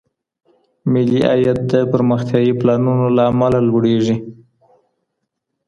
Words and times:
ملي 0.91 1.19
عايد 1.29 1.57
د 1.71 1.73
پرمختيايي 1.91 2.51
پلانونو 2.59 3.05
له 3.15 3.23
امله 3.31 3.59
لوړېږي. 3.67 4.17